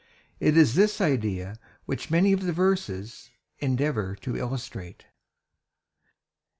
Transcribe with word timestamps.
It 0.39 0.57
is 0.57 0.73
this 0.73 0.99
idea 0.99 1.59
which 1.85 2.09
many 2.09 2.33
of 2.33 2.41
the 2.41 2.51
verses 2.51 3.29
endeavour 3.59 4.15
to 4.23 4.35
illustrate. 4.35 5.05